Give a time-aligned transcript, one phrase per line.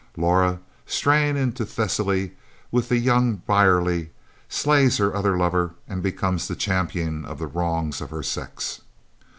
[0.17, 2.31] Laura, straying into her Thessaly
[2.71, 4.09] with the youth Brierly,
[4.49, 8.81] slays her other lover and becomes the champion of the wrongs of her sex.